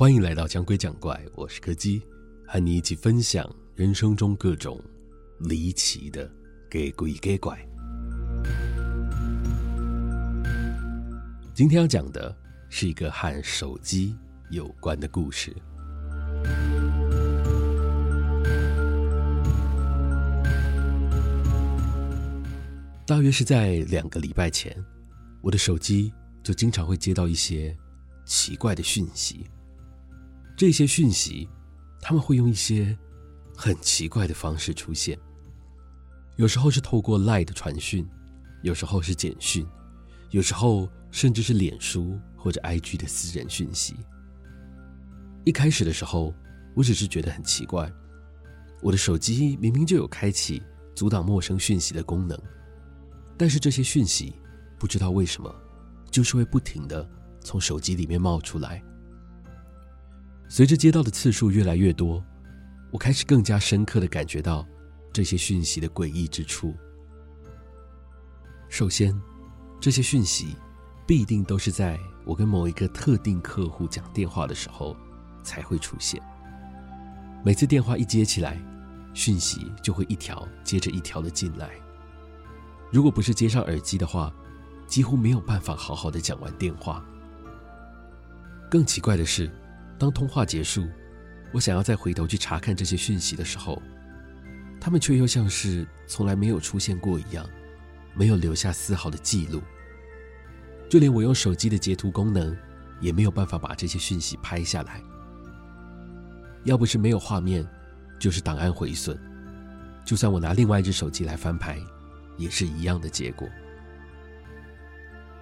[0.00, 2.00] 欢迎来到讲鬼讲怪，我是柯基，
[2.48, 4.82] 和你一起分享人生中各种
[5.40, 6.26] 离奇的
[6.70, 7.54] 给鬼给怪。
[11.52, 12.34] 今天要讲的
[12.70, 14.16] 是一个和手机
[14.48, 15.54] 有关的故事。
[23.06, 24.74] 大约是在两个礼拜前，
[25.42, 26.10] 我的手机
[26.42, 27.76] 就经常会接到一些
[28.24, 29.46] 奇怪的讯息。
[30.60, 31.48] 这些讯息，
[32.02, 32.94] 他们会用一些
[33.56, 35.18] 很奇怪的方式出现。
[36.36, 38.06] 有时候是透过 LINE 的传讯，
[38.60, 39.66] 有时候是简讯，
[40.28, 43.96] 有时候甚至是脸书或者 IG 的私人讯息。
[45.46, 46.34] 一开始的时候，
[46.76, 47.90] 我只是觉得很奇怪，
[48.82, 50.62] 我的手机明明就有开启
[50.94, 52.38] 阻挡陌生讯息的功能，
[53.38, 54.34] 但是这些讯息
[54.78, 55.50] 不知道为什么，
[56.10, 57.08] 就是会不停的
[57.42, 58.84] 从手机里面冒出来。
[60.52, 62.20] 随着接到的次数越来越多，
[62.90, 64.66] 我开始更加深刻地感觉到
[65.12, 66.74] 这些讯息的诡异之处。
[68.68, 69.16] 首先，
[69.80, 70.56] 这些讯息
[71.06, 74.96] 必定都是在我跟某一个特定客户讲电话的时候
[75.44, 76.20] 才会出现。
[77.44, 78.60] 每次电话一接起来，
[79.14, 81.70] 讯息就会一条接着一条的进来。
[82.90, 84.34] 如果不是接上耳机的话，
[84.88, 87.04] 几乎没有办法好好的讲完电话。
[88.68, 89.48] 更奇怪的是，
[90.00, 90.88] 当通话结束，
[91.52, 93.82] 我想要再回头去查看这些讯息的时候，
[94.80, 97.46] 他们却又像是从来没有出现过一样，
[98.14, 99.60] 没有留下丝毫的记录。
[100.88, 102.56] 就连我用手机的截图功能，
[102.98, 105.02] 也没有办法把这些讯息拍下来。
[106.64, 107.68] 要不是没有画面，
[108.18, 109.20] 就是档案毁损。
[110.02, 111.78] 就算我拿另外一只手机来翻拍，
[112.38, 113.46] 也是一样的结果。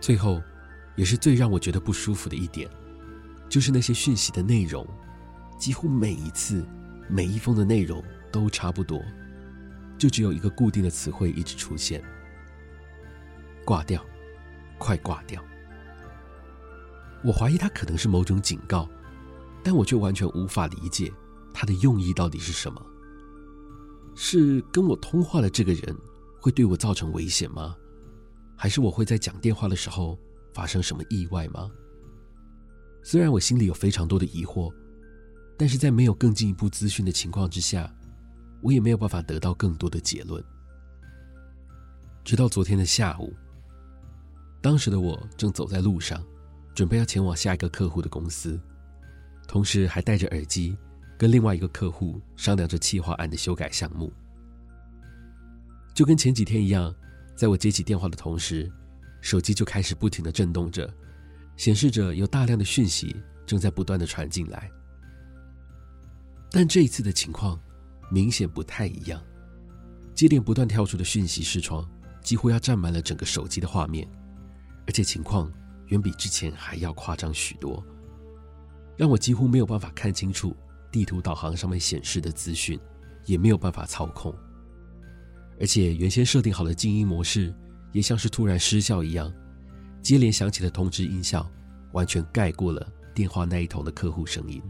[0.01, 0.43] 最后，
[0.97, 2.69] 也是最让我觉得不舒服的一点。
[3.49, 4.87] 就是那些讯息的内容，
[5.59, 6.65] 几乎每一次、
[7.09, 9.03] 每一封的内容都差不多，
[9.97, 12.03] 就只有一个固定的词汇一直出现：
[13.65, 14.05] 挂掉，
[14.79, 15.43] 快挂掉。
[17.25, 18.89] 我怀疑它可能是某种警告，
[19.63, 21.13] 但我却完全无法理解
[21.53, 22.81] 它的用意到底是什么。
[24.15, 25.97] 是跟我通话的这个人
[26.41, 27.75] 会对我造成危险吗？
[28.57, 30.19] 还是我会在讲电话的时候
[30.53, 31.71] 发生什么意外吗？
[33.11, 34.71] 虽然我心里有非常多的疑惑，
[35.57, 37.91] 但是在没有更进一步资讯的情况之下，
[38.61, 40.45] 我也没有办法得到更多的结论。
[42.23, 43.33] 直到昨天的下午，
[44.61, 46.23] 当时的我正走在路上，
[46.75, 48.61] 准备要前往下一个客户的公司，
[49.47, 50.77] 同时还戴着耳机
[51.17, 54.13] 跟另外一个客户商量着企划案的修改项目。
[55.95, 56.95] 就跟前几天一样，
[57.35, 58.71] 在我接起电话的同时，
[59.23, 60.95] 手机就开始不停的震动着。
[61.59, 63.15] 显示着有大量的讯息
[63.45, 64.71] 正在不断的传进来，
[66.51, 67.61] 但这一次的情况
[68.11, 69.21] 明显不太一样。
[70.15, 71.87] 接连不断跳出的讯息视窗
[72.23, 74.09] 几乎要占满了整个手机的画面，
[74.87, 75.53] 而且情况
[75.89, 77.85] 远比之前还要夸张许多，
[78.97, 80.57] 让我几乎没有办法看清楚
[80.93, 82.79] 地图导航上面显示的资讯，
[83.27, 84.33] 也没有办法操控。
[85.61, 87.53] 而且原先设定好的静音模式
[87.91, 89.33] 也像是突然失效一样。
[90.09, 91.47] 接连响起的通知音效，
[91.93, 94.63] 完全盖过了电话那一头的客户声音。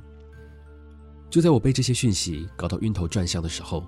[1.31, 3.87] 就在我被这些讯息搞到晕头转向的时候，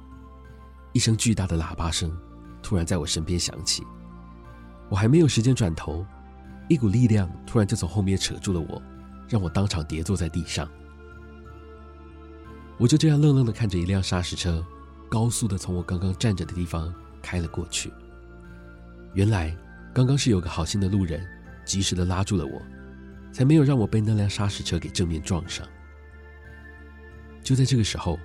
[0.93, 2.17] 一声巨大的喇叭声
[2.63, 3.83] 突然在我身边响起。
[4.89, 6.07] 我还没有时间转头，
[6.69, 8.81] 一股力量突然就从后面扯住了我，
[9.29, 10.71] 让我当场跌坐在地上。
[12.79, 14.65] 我就这样愣愣的看着一辆砂石车，
[15.11, 17.93] 高速的从我刚刚站着的地方开了过去。
[19.15, 19.53] 原来，
[19.93, 21.27] 刚刚是有个好心的路人。
[21.71, 22.61] 及时的拉住了我，
[23.31, 25.65] 才没有让我被那辆砂石车给正面撞上。
[27.45, 28.19] 就在这个时候，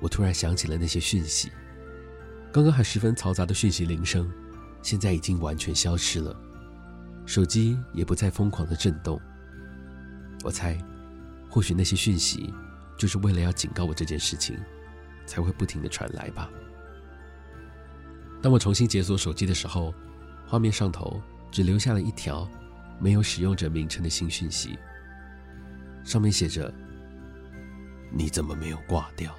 [0.00, 1.50] 我突然想起了那些讯息，
[2.52, 4.30] 刚刚还十分嘈杂的讯息铃声，
[4.80, 6.40] 现在已经完全消失了，
[7.26, 9.20] 手机也不再疯狂的震动。
[10.44, 10.78] 我猜，
[11.50, 12.54] 或许那些讯息
[12.96, 14.56] 就是为了要警告我这件事情，
[15.26, 16.48] 才会不停的传来吧。
[18.40, 19.92] 当我重新解锁手机的时候，
[20.46, 21.20] 画面上头
[21.50, 22.48] 只留下了一条。
[23.00, 24.78] 没有使用者名称的新讯息，
[26.04, 26.72] 上面写着
[28.12, 29.34] ：“你怎么没有挂掉？”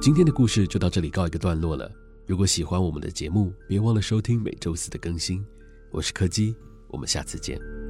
[0.00, 1.90] 今天的故事就到这里告一个段落了。
[2.26, 5.44] 如果喜欢我们的节目，别忘了收听每周四的更新。
[5.90, 6.54] 我是柯基，
[6.88, 7.85] 我们下次见。